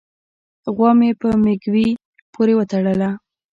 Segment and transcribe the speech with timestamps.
[0.73, 1.89] غوا مې په مږوي
[2.33, 3.09] پورې و تړله